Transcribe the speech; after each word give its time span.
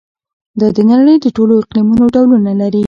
دا 0.59 0.67
د 0.75 0.77
نړۍ 0.91 1.15
د 1.21 1.25
ټولو 1.35 1.53
اقلیمونو 1.61 2.05
ډولونه 2.15 2.51
لري. 2.61 2.79